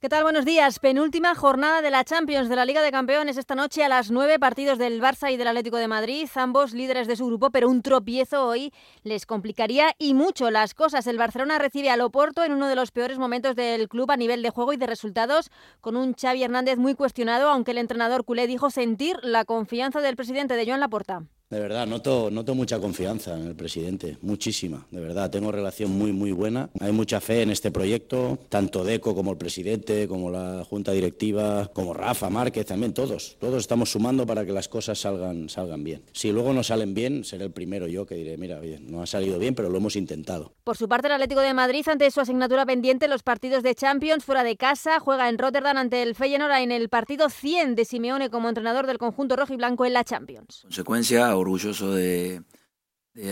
[0.00, 0.22] ¿Qué tal?
[0.22, 0.78] Buenos días.
[0.78, 4.38] Penúltima jornada de la Champions de la Liga de Campeones esta noche a las nueve
[4.38, 7.82] partidos del Barça y del Atlético de Madrid, ambos líderes de su grupo, pero un
[7.82, 8.72] tropiezo hoy
[9.02, 11.08] les complicaría y mucho las cosas.
[11.08, 14.40] El Barcelona recibe al Oporto en uno de los peores momentos del club a nivel
[14.40, 15.50] de juego y de resultados,
[15.80, 20.14] con un Xavi Hernández muy cuestionado, aunque el entrenador culé dijo sentir la confianza del
[20.14, 21.24] presidente de Joan Laporta.
[21.50, 25.30] De verdad, noto, noto mucha confianza en el presidente, muchísima, de verdad.
[25.30, 26.68] Tengo relación muy, muy buena.
[26.78, 31.70] Hay mucha fe en este proyecto, tanto Deco como el presidente, como la junta directiva,
[31.72, 33.38] como Rafa Márquez, también todos.
[33.40, 36.02] Todos estamos sumando para que las cosas salgan, salgan bien.
[36.12, 39.06] Si luego no salen bien, seré el primero yo que diré, mira, bien, no ha
[39.06, 40.52] salido bien, pero lo hemos intentado.
[40.64, 44.22] Por su parte, el Atlético de Madrid, ante su asignatura pendiente, los partidos de Champions
[44.22, 48.28] fuera de casa, juega en Rotterdam ante el Feyenoord en el partido 100 de Simeone
[48.28, 50.60] como entrenador del conjunto rojo y blanco en la Champions.
[50.64, 52.42] Consecuencia, orgulloso de,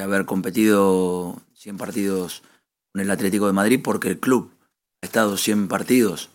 [0.03, 2.43] haber competido 100 partidos
[2.93, 4.51] con el Atlético de Madrid porque el club
[5.03, 6.31] ha estado 100 partidos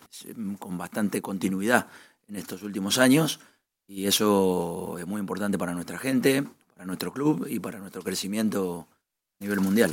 [0.60, 1.88] con bastante continuidad
[2.28, 3.40] en estos últimos años
[3.88, 8.88] y eso es muy importante para nuestra gente, para nuestro club y para nuestro crecimiento
[9.40, 9.92] a nivel mundial.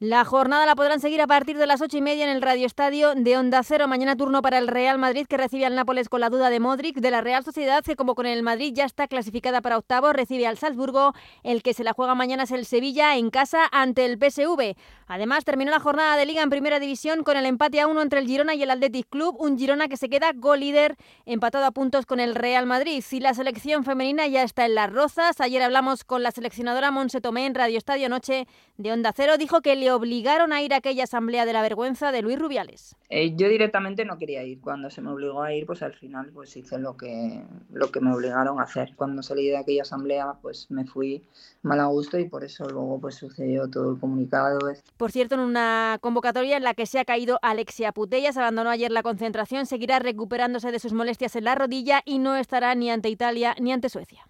[0.00, 2.66] La jornada la podrán seguir a partir de las ocho y media en el Radio
[2.66, 3.88] Estadio de Onda Cero.
[3.88, 6.98] Mañana turno para el Real Madrid que recibe al Nápoles con la duda de Modric.
[6.98, 10.46] De la Real Sociedad que como con el Madrid ya está clasificada para octavo, recibe
[10.46, 11.14] al Salzburgo.
[11.42, 14.76] El que se la juega mañana es el Sevilla en casa ante el PSV.
[15.08, 18.20] Además terminó la jornada de Liga en Primera División con el empate a uno entre
[18.20, 19.34] el Girona y el Athletic Club.
[19.40, 20.62] Un Girona que se queda gol
[21.26, 23.02] empatado a puntos con el Real Madrid.
[23.10, 25.40] Y la selección femenina ya está en las rozas.
[25.40, 28.46] Ayer hablamos con la seleccionadora Monse Tomé en Radio Estadio Noche
[28.76, 29.38] de Onda Cero.
[29.38, 32.94] Dijo que le obligaron a ir a aquella asamblea de la vergüenza de Luis Rubiales?
[33.08, 34.60] Eh, yo directamente no quería ir.
[34.60, 38.00] Cuando se me obligó a ir, pues al final pues hice lo que, lo que
[38.00, 38.92] me obligaron a hacer.
[38.96, 41.24] Cuando salí de aquella asamblea, pues me fui
[41.62, 44.58] mal a gusto y por eso luego pues sucedió todo el comunicado.
[44.98, 48.90] Por cierto, en una convocatoria en la que se ha caído Alexia Putellas, abandonó ayer
[48.90, 53.08] la concentración, seguirá recuperándose de sus molestias en la rodilla y no estará ni ante
[53.08, 54.27] Italia ni ante Suecia.